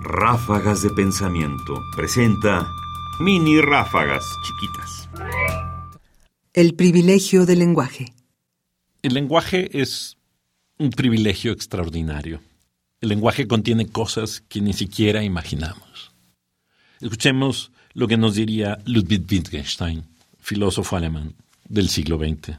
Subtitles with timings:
[0.00, 2.70] Ráfagas de Pensamiento presenta
[3.20, 5.08] mini ráfagas chiquitas.
[6.52, 8.12] El privilegio del lenguaje.
[9.02, 10.16] El lenguaje es
[10.78, 12.40] un privilegio extraordinario.
[13.00, 16.12] El lenguaje contiene cosas que ni siquiera imaginamos.
[17.00, 20.04] Escuchemos lo que nos diría Ludwig Wittgenstein,
[20.38, 21.34] filósofo alemán
[21.68, 22.58] del siglo XX.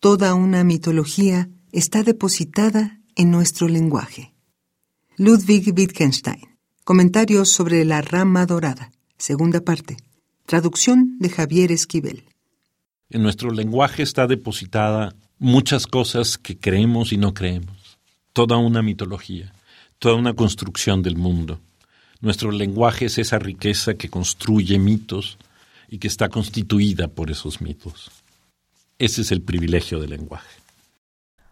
[0.00, 4.31] Toda una mitología está depositada en nuestro lenguaje.
[5.18, 6.40] Ludwig Wittgenstein.
[6.84, 8.92] Comentarios sobre la rama dorada.
[9.18, 9.98] Segunda parte.
[10.46, 12.24] Traducción de Javier Esquivel.
[13.10, 17.98] En nuestro lenguaje está depositada muchas cosas que creemos y no creemos.
[18.32, 19.52] Toda una mitología,
[19.98, 21.60] toda una construcción del mundo.
[22.22, 25.36] Nuestro lenguaje es esa riqueza que construye mitos
[25.90, 28.10] y que está constituida por esos mitos.
[28.98, 30.61] Ese es el privilegio del lenguaje.